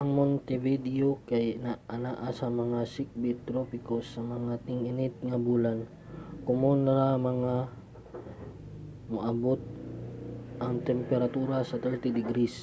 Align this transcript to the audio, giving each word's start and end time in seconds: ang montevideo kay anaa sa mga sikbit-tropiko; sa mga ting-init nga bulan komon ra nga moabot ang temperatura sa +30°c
ang 0.00 0.10
montevideo 0.18 1.08
kay 1.28 1.44
anaa 1.96 2.28
sa 2.40 2.46
mga 2.60 2.80
sikbit-tropiko; 2.94 3.96
sa 4.12 4.20
mga 4.34 4.52
ting-init 4.66 5.14
nga 5.28 5.38
bulan 5.48 5.78
komon 6.46 6.80
ra 6.98 7.08
nga 7.42 7.54
moabot 9.12 9.60
ang 10.64 10.76
temperatura 10.90 11.56
sa 11.68 11.76
+30°c 11.84 12.56